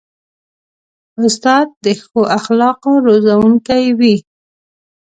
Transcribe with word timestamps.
استاد 1.23 1.67
د 1.83 1.85
ښو 2.01 2.21
اخلاقو 2.37 2.91
روزونکی 3.05 3.85
وي. 3.99 4.15